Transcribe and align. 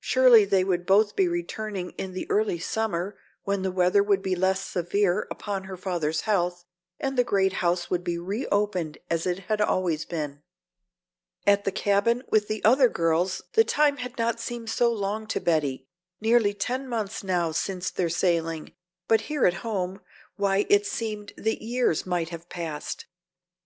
Surely 0.00 0.44
they 0.44 0.62
would 0.62 0.84
both 0.84 1.16
be 1.16 1.26
returning 1.26 1.92
in 1.92 2.12
the 2.12 2.28
early 2.30 2.58
summer 2.58 3.18
when 3.44 3.62
the 3.62 3.72
weather 3.72 4.02
would 4.02 4.20
be 4.20 4.36
less 4.36 4.62
severe 4.62 5.26
upon 5.30 5.64
her 5.64 5.76
father's 5.78 6.20
health 6.28 6.66
and 7.00 7.16
the 7.16 7.24
great 7.24 7.54
house 7.64 7.88
would 7.88 8.04
be 8.04 8.18
reopened 8.18 8.98
as 9.08 9.24
it 9.26 9.38
had 9.48 9.58
always 9.62 10.04
been. 10.04 10.42
At 11.46 11.64
the 11.64 11.72
cabin 11.72 12.24
with 12.28 12.46
the 12.48 12.62
other 12.62 12.90
girls 12.90 13.40
the 13.54 13.64
time 13.64 13.96
had 13.96 14.18
not 14.18 14.38
seemed 14.38 14.68
so 14.68 14.92
long 14.92 15.26
to 15.28 15.40
Betty, 15.40 15.88
nearly 16.20 16.52
ten 16.52 16.86
months 16.86 17.24
now 17.24 17.50
since 17.52 17.90
their 17.90 18.10
sailing, 18.10 18.74
but 19.06 19.22
here 19.32 19.46
at 19.46 19.54
home 19.64 20.02
why 20.36 20.66
it 20.68 20.84
seemed 20.86 21.32
that 21.38 21.62
years 21.64 22.04
might 22.04 22.28
have 22.28 22.50
passed. 22.50 23.06